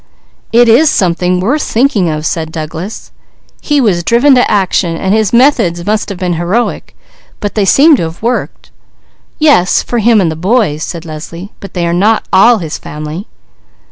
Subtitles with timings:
[0.51, 3.11] "It is something worth thinking of," said Douglas.
[3.61, 6.97] "He was driven to action, but his methods must have been heroic;
[7.39, 8.71] for they seem to have worked."
[9.37, 13.27] "Yes, for him and the boys," said Leslie, "but they are not all his family."